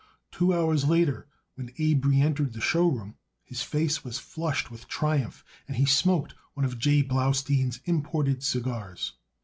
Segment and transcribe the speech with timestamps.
[0.31, 5.45] Two hours later when Abe reëntered the show room his face was flushed with triumph
[5.67, 7.03] and he smoked one of J.
[7.03, 9.11] Blaustein's imported cigars.